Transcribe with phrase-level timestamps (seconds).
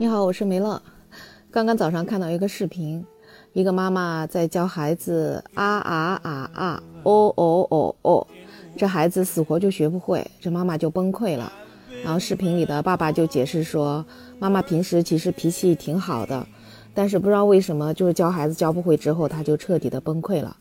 [0.00, 0.80] 你好，我是梅乐。
[1.50, 3.04] 刚刚早上看到一个视频，
[3.52, 8.26] 一个妈妈在教孩子啊啊啊啊哦哦哦哦，
[8.78, 11.52] 这孩子死活就学不会，这妈妈就崩溃了。
[12.02, 14.02] 然后视频里的爸爸就解释说，
[14.38, 16.46] 妈妈平时其实脾气挺好的，
[16.94, 20.56] 但是不知道为什么，就是教孩子教不会之后，他就彻底的崩溃了。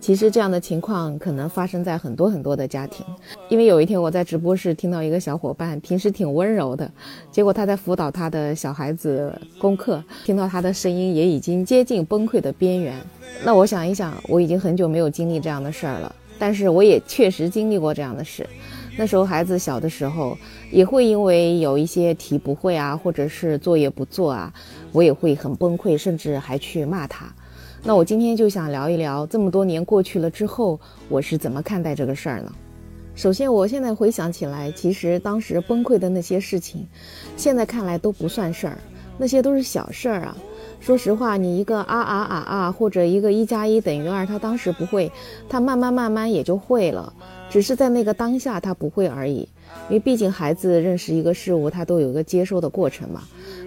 [0.00, 3.04] 其实这样的情况可能发生在很多很多的家庭，
[3.48, 6.90] 因为有一天我在直播室听到一个小伙伴，平时挺温柔的，
[7.30, 12.94] 结果他在辅导他的小孩子功课，听到他的声音也已经接近崩溃的边缘。
[13.44, 18.48] 那我想一想，我已经很久没有经历这样的事儿了，但是我也确实经历过这样的事。
[18.96, 20.36] 那时候孩子小的时候，
[20.70, 24.52] 也会因为有一些题不会啊，或者是作业不做啊，
[24.90, 27.26] 我也会很崩溃，甚至还去骂他。
[27.84, 30.78] 那我今天就想聊一聊，这么多年过去了之后，
[31.08, 32.52] 我是怎么看待这个事儿呢？
[33.14, 36.86] 首先，我现在回想起来，其实当时崩溃的那些事情，
[37.36, 38.78] 现在看来都不算事儿，
[39.16, 40.36] 那些都是小事儿啊。
[40.80, 45.10] 说实话，你一个啊啊啊啊，或者一个一加一等于二，他当时不会，
[45.48, 47.12] 他慢慢慢慢也就会了，
[47.48, 49.48] 只是在那个当下他不会而已。
[49.88, 53.22] 因为毕竟孩子认识一个事物，他都有一个接收的过程嘛。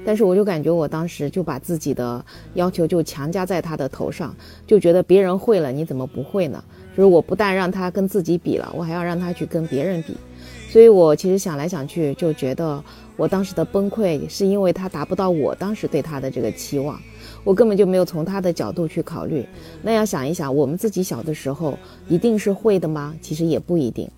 [0.06, 2.24] 但是我就感觉我当时就把自己的
[2.56, 4.36] 要求就强加在他的头上，
[4.66, 6.64] 就觉得别人会了，你怎么不会呢？
[6.96, 10.16] 就是我不但让他跟自己比了，我还要让他去跟别人比。
[10.70, 12.82] 所以我其实想来想去，就觉得
[13.18, 17.00] 我当时的崩溃是因为他达不到我当时对他的这个期望，
[17.44, 19.46] 我根本就没有从他的角度去考虑。
[19.82, 23.14] 那要想一想，我们自己小的时候一定是会的吗？
[23.22, 24.10] 其实也不一定。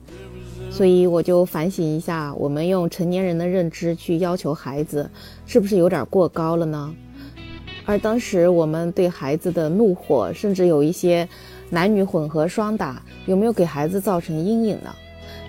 [0.73, 5.07] 所以我就反省一下，我们用成年人的认知去要求孩子，
[5.45, 6.91] 是不是有点过高了呢？
[7.85, 11.30] 而当时我们对孩子的怒火，甚至有一些
[11.69, 14.91] 男女混合双打，有没有给孩子造成阴影呢？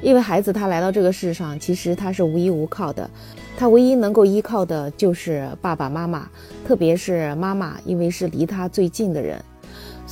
[0.02, 3.08] 因为孩子他来到这个世上，其实他是无依无靠的，
[3.56, 6.28] 他唯一能够依靠的就是爸爸妈妈，
[6.66, 9.42] 特别是妈妈，因为是离他最近的人。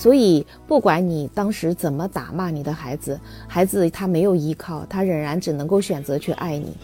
[0.02, 6.76] 所以，不管你当时怎么打骂你的孩子，孩子他没有依靠，他仍然只能够选择去爱你。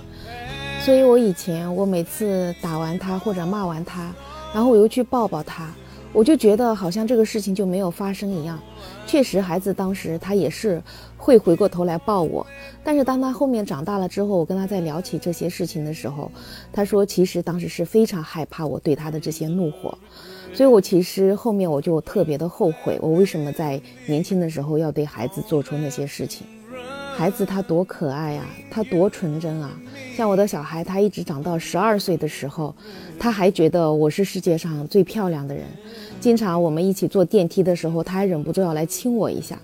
[0.85, 4.15] 所以我以前，我每次打完他或者骂完他，
[4.55, 5.69] 然后我又去抱抱他，
[6.13, 8.57] 我就觉得好像这个事情就没有发生一样。
[9.05, 10.81] 确实，孩子当时他也是
[11.17, 12.47] 会回过头来抱我，
[12.85, 16.31] 但是当他后面长大了之后，我跟他在聊起这些事情的时候，
[16.73, 19.99] 他说其实当时是非常害怕我对他的这些怒火。
[20.53, 26.47] 所以，我其实后面我就特别的后悔，我为什么在年轻的时候要对孩子做出那些事情。
[27.17, 29.71] 孩子他多可爱啊，他多纯真啊！
[30.17, 32.73] 像我的小孩，他一直长到十二岁的时候，
[33.19, 35.65] 他还觉得我是世界上最漂亮的人。
[36.21, 39.59] 经常我们一起坐电梯的时候，他还忍不住要来亲我一下。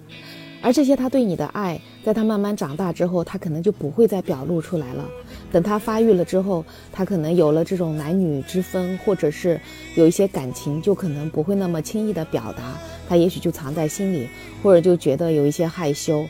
[0.60, 5.08] 而这些他对你的爱，在他慢慢长大之后，他可能就不会再表露出来了。
[5.50, 9.58] 等他发育了之后，他可能有了这种男女之分，或者是
[9.94, 12.78] 有一些感情，就可能不会那么轻易的表达，
[13.08, 14.28] 他也许就藏在心里，
[14.62, 16.26] 或者就觉得有一些害羞。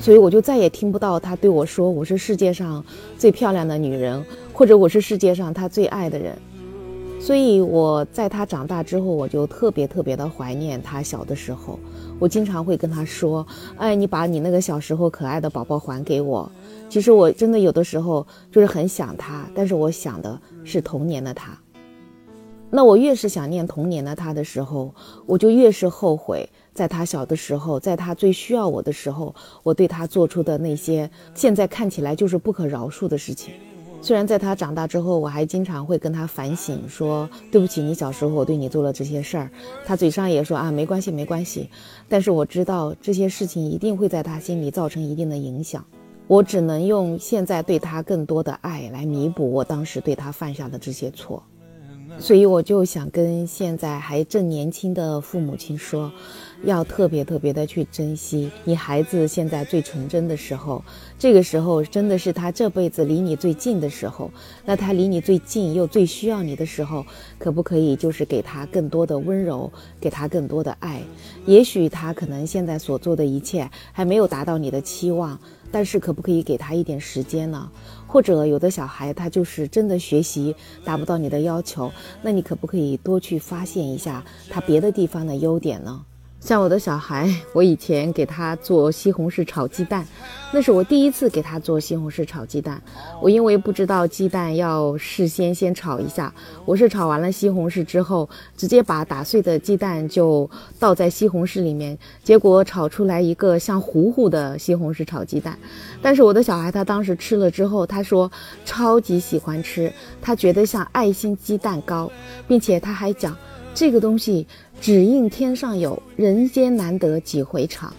[0.00, 2.84] 所以我就再也听不到他对我说我是世界上
[3.18, 6.36] 最漂亮的女人，或者我是世界上他最爱的人。
[7.22, 11.78] 所以我在他长大之后，我就特别特别的怀念他小的时候。
[12.18, 13.46] 我经常会跟他说
[13.78, 16.50] ：“哎，你把你那个小时候可爱的宝宝还给我。”
[16.90, 21.56] 其实我真的有的时候就是很想他，但是我想的是童年的他。
[22.70, 24.92] 那我越是想念童年的他的时候，
[25.24, 29.32] 我就越是后悔，在他小的时候，在他最需要我的时候，
[29.62, 33.54] 我对他做出的那些现在看起来就是不可饶恕的事情。
[34.02, 39.48] 虽然在他长大之后，我还经常会跟他反省，说对不起，你小时候我对你做了这些事儿。
[39.86, 41.70] 他嘴上也说啊，没关系，没关系。
[42.08, 45.84] 但是我知道这些事情一定会在他心里造成一定的影响。
[46.26, 51.40] 我只能用现在对他更多的爱来弥补我当时对他犯下的这些错。
[52.18, 56.12] 所以我就想跟现在还正年轻的父母亲说，
[56.64, 60.84] 要特别特别的去珍惜你孩子现在最纯真的时候，
[61.18, 64.30] 这个时候真的是他这辈子离你最近的时候。
[64.64, 67.04] 那他离你最近又最需要你的时候，
[67.38, 71.02] 可不可以就是给他更多的温柔，给他更多的爱？
[71.46, 75.38] 也许他可能现在所做的一切还没有达到你的期望。
[75.74, 77.70] 但是可不可以给他一点时间呢？
[78.06, 80.54] 或者有的小孩他就是真的学习
[80.84, 86.04] 达不到你的要求，那你可不可以多去发现一下他别的地方的优点呢？
[86.42, 90.04] 像我的小孩， 我以前给他做西红柿炒鸡蛋，
[90.52, 92.82] 那是我第一次给他做西红柿炒鸡蛋。
[93.20, 96.34] 我因为不知道鸡蛋要事先先炒一下，
[96.64, 100.50] 我是炒完了西红柿之后，直接把打碎的鸡蛋就
[100.80, 105.56] 倒在西红柿里面，结果炒出来一个像糊糊的西红柿炒鸡蛋。
[106.02, 108.28] 但是我的小孩他当时吃了之后，他说
[108.64, 112.10] 超级喜欢吃，他觉得像爱心鸡蛋糕，
[112.48, 113.36] 并且他还讲。
[113.74, 114.46] 这个东西
[114.80, 117.92] 只应天上有人间难得几回尝，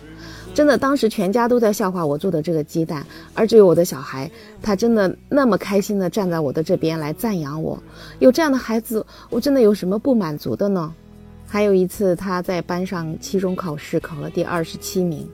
[0.54, 4.30] 真的，当时全家都在笑话我做的这个鸡蛋，而只有我的小孩，
[4.62, 7.82] 他真的那么开心的站在我的这边来赞扬我。
[8.20, 10.94] 有这样的孩子，我真的有什么不满足的呢？
[11.48, 15.28] 还有一次，他在班上期中考试考了第二十七名，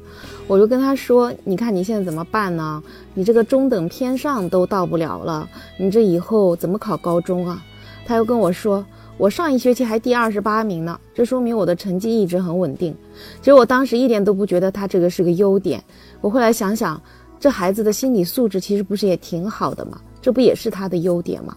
[0.47, 2.81] 我就跟他说：“你看你现在怎么办呢？
[3.13, 5.47] 你这个中等偏上都到不了了，
[5.77, 7.61] 你这以后怎么考高中啊？”
[8.07, 8.85] 他又跟我说。
[9.19, 12.95] 我上一学期还第二十八名呢，这说明我的成绩一直很稳定。
[13.41, 15.83] 其实我当时一点都不觉得他这个是个优点。
[16.21, 16.99] 我后来想想，
[17.37, 19.99] 这孩子的心理素质其实不是也挺好的吗？
[20.21, 21.53] 这不也是他的优点吗？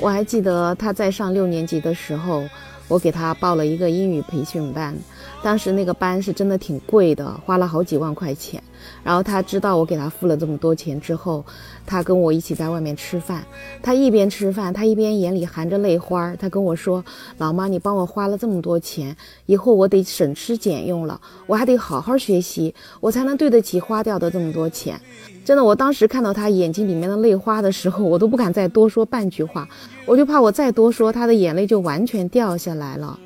[0.00, 2.42] 我还记得他在上六年级的时候，
[2.88, 4.94] 我给他报了一个英语培训班，
[5.42, 8.62] 当时那个班是真的挺贵的，花了好几万块钱。
[9.02, 11.42] 然后他知道我给他付了这么多钱之后，
[11.86, 13.42] 他跟我一起在外面吃饭。
[13.82, 16.36] 他一边吃饭，他一边眼里含着泪花。
[16.36, 17.02] 他跟我说
[17.38, 25.00] ：“老妈，你帮我花了这么多钱，以后我得省吃俭用了，我还得好好学习，我才能对得起花掉的这么多钱。”
[25.46, 29.68] 真的，我当时看到他眼睛里面的泪花的时候，我都不敢再多说半句话，
[30.06, 33.18] 我就怕我再多说，他的眼泪就完全掉下来了。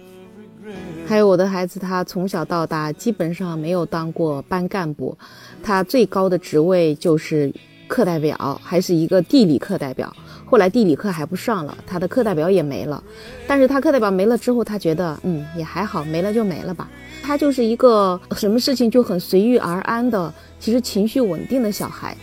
[1.06, 5.16] 还有我的孩子，他从小到大基本上没有当过班干部，
[5.62, 7.50] 他最高的职位就是
[7.86, 10.14] 课代表，还是一个地理课代表。
[10.44, 13.02] 后来地理课还不上了，他的课代表也没了。
[13.46, 16.88] 但是他课代表没了之后，他觉得嗯也还好，没了就没了吧。
[17.22, 22.14] 他就是一个什么事情就很随遇而安的，其实情绪稳定的小孩。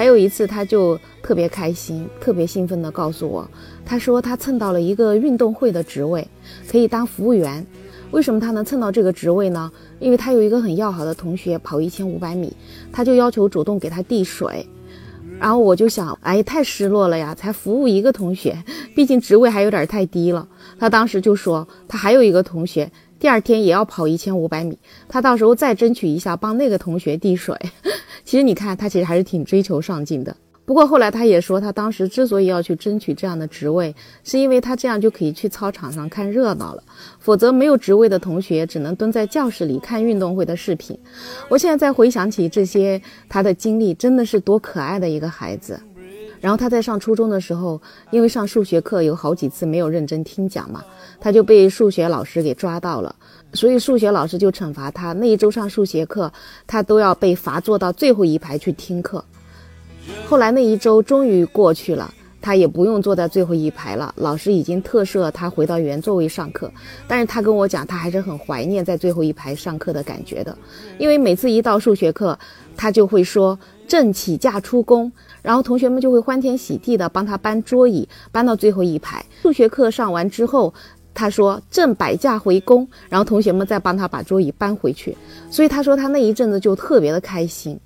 [0.00, 3.46] 还有一次，他就特别开心、特别兴奋地告诉我，
[3.84, 6.26] 他说他蹭到了一个运动会的职位，
[6.66, 7.66] 可以当服务员。
[8.10, 9.70] 为什么他能蹭到这个职位呢？
[9.98, 12.50] 因为他有一个很要好的同学跑一千五百米，
[12.90, 14.66] 他就要求主动给他递水，
[15.38, 18.56] 然后我就想，哎，太失落了呀，才服务一个同学，
[18.96, 20.48] 毕竟职位还有点太低了。
[20.78, 24.78] 他当时就说，他还有一个同学，第二天也要跑一千五百米，
[25.10, 27.54] 他到时候再争取一下帮那个同学递水。
[28.30, 30.32] 其实你看，他其实还是挺追求上进的。
[30.64, 33.92] 不过后来他也说，他当时之所以要去争取这样的职位，
[34.22, 36.82] 是因为他这样就可以去操场上看热闹了。
[37.18, 40.96] 否则没有职位的同学只能蹲在教室里看运动会的视频。
[41.48, 45.80] 我现在再回想起这些他的经历，真的是多可爱的一个孩子。
[46.40, 47.82] 然后他在上初中的时候，
[48.12, 50.82] 因为上数学课有好几次没有认真听讲嘛，
[51.20, 53.14] 他就被数学老师给抓到了，
[53.52, 56.32] 所以数学老师就惩罚他那一周上数学课，
[56.66, 59.24] 他都要被罚坐到最后一排去听课。
[60.26, 64.12] 后来那一周终于过去了，他也不用坐在最后一排了。
[64.16, 66.70] 老师已经特赦他回到原座位上课，
[67.06, 70.56] 但是他跟我讲，他还是很怀念在最后一排上课的感觉的，
[70.98, 72.38] 因为每次一到数学课，
[72.76, 75.10] 他就会说“正起驾出宫”，
[75.42, 79.24] 然后同学们就会欢天喜地的帮他搬桌椅，搬到最后一排。
[79.42, 80.72] 数学课上完之后，
[81.20, 85.14] 他说“正摆驾回宫”，然后同学们再帮他把桌椅搬回去。
[85.50, 87.78] 所以他说他那一阵子就特别的开心。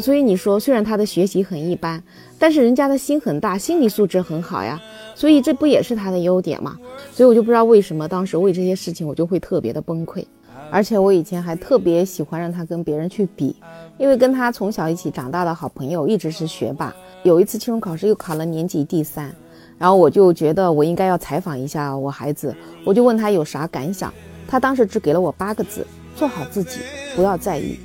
[0.00, 2.02] 所以你说，虽然他的学习很一般，
[2.40, 4.82] 但是人家的心很大，心理素质很好呀。
[5.14, 6.76] 所以这不也是他的优点吗？
[7.12, 10.24] 所以我就不知道为什么当时为这些事情我就会特别的崩溃。
[10.68, 13.54] 而且我以前还特别喜欢让他跟别人去比，
[13.96, 16.92] 因为跟他从小一起长大的好朋友一直是学霸。
[17.22, 19.32] 有一次期中考试又考了年级第三，
[19.78, 22.54] 然后我就觉得我应该要采访一下我孩子，
[22.84, 24.12] 我就问他有啥感想。
[24.48, 26.80] 他当时只给了我八个字：做好自己，
[27.14, 27.78] 不要在意。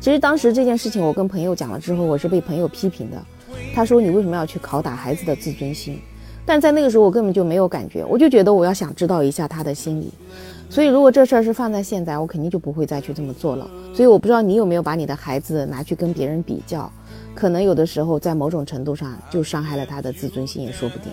[0.00, 3.16] 其实当时这件事情，我跟朋友讲了之后，我是被朋友批评的。
[3.74, 6.00] 他说：“你为什么要去拷打孩子的自尊心？”
[6.44, 10.12] 但在那个时候，我根本就没有感觉，我就觉得我要想知道一下他的心理。
[10.68, 13.70] 所以，如果这事儿是放在现在，我肯定就不会再去这么做了。
[13.94, 16.90] 所以，我不知道你有没有把你的孩子拿去跟别人比较，
[17.34, 21.12] 可能有的时候在某种程度上就伤害了他的自尊心，也说不定。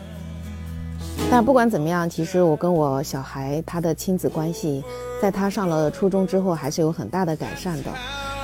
[1.30, 4.84] 但不管怎么样，其实我跟我小孩他的亲子关系，
[5.22, 7.92] 在他上了初中之后，还是有很大的改善的。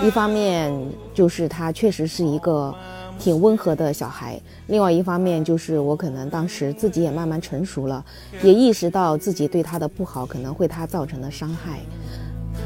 [0.01, 0.73] 一方面
[1.13, 2.75] 就是他确实是一个
[3.17, 8.03] 挺温和的小孩，另外一方面就是我可能当时自己也慢慢成熟了，
[8.41, 11.79] 也意识到自己对他的不好可能会他造成的伤害。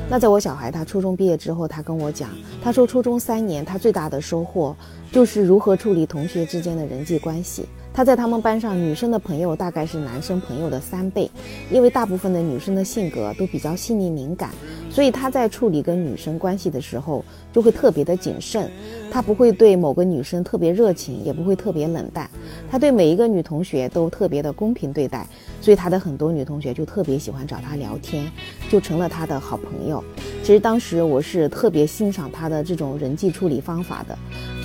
[0.10, 2.30] 那在我小孩他初中毕业之后，他跟我讲，
[2.64, 4.76] 他说初中三年他最大的收获
[5.12, 7.66] 就是如何处理同学之间的人际关系。
[7.94, 11.28] 他在他们班上女生的朋友大概是男生朋友的三倍，
[11.72, 14.52] 因为大部分的女生的性格都比较细腻敏感，
[14.92, 18.70] 所以他在处理跟女生关系的时候就会特别的谨慎。
[19.10, 22.30] 他不会对某个女生特别热情，也不会特别冷淡，
[22.70, 25.26] 他对每一个女同学都特别的公平对待，
[25.60, 28.30] 所以他的很多女同学就特别喜欢找他聊天，
[28.70, 30.04] 就成了他的好朋友。
[30.44, 34.16] 其实当时我是特别欣赏他的这种人际处理方法的，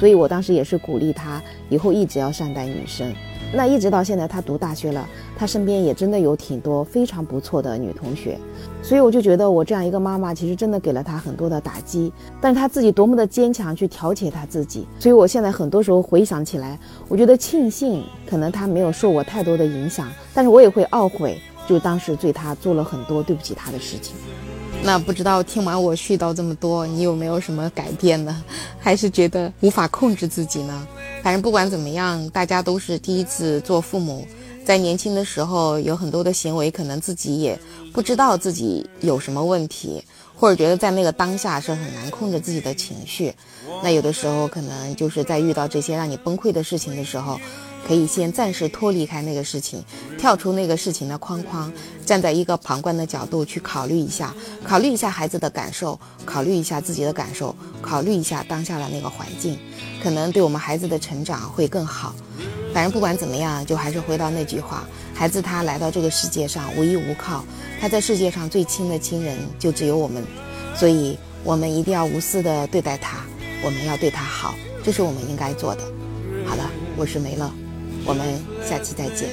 [0.03, 3.15] 所以我当时也是鼓励他以后一直要善待女生。
[3.55, 8.37] 那一直到现在，他读大学了，他身边也真的有挺多非常不错的女同学，
[8.83, 12.13] 所以我就觉得我这样一个妈妈，其实真的给了他很多的打击。
[12.41, 14.89] 但是他自己多么的坚强，去调节他自己。
[14.99, 24.17] 所以我现在很多时候回想起来，我觉得庆幸，可能他没有受我太多的影响，但是我也会懊悔，就当时对他做了很多对不起他的事情。
[24.85, 28.43] 那不知道听完我絮叨这么多，你有没有什么改变呢？
[28.81, 30.87] 还是觉得无法控制自己呢？
[31.23, 34.27] 反正不管怎么样，大家都是第一次做父母，
[34.67, 37.57] 在年轻的时候有很多的行为，可能自己也
[37.93, 40.03] 不知道自己有什么问题，
[40.35, 43.33] 或者觉得在那个当下是很难控制自己的情绪。
[43.85, 47.39] 那有的时候可能就是在遇到这些让你崩溃的事情的时候。
[47.87, 49.85] 可以先暂时脱离开那个事情，
[50.19, 51.71] 跳出那个事情的框框，
[52.07, 54.35] 站在一个旁观的角度去考虑一下，
[54.65, 59.59] 考虑一下孩子的感受，考虑一下自己的感受，考虑一下当下的那个环境，
[60.03, 62.15] 可能对我们孩子的成长会更好。
[62.73, 64.85] 反正不管怎么样，就还是回到那句话：
[65.15, 67.45] 孩子他来到这个世界上无依无靠，
[67.81, 70.25] 他在世界上最亲的亲人就只有我们，
[70.75, 73.19] 所以我们一定要无私的对待他，
[73.63, 75.83] 我们要对他好，这是我们应该做的。
[76.47, 77.62] 好了，我是梅乐。
[78.05, 79.29] 我们下期再见。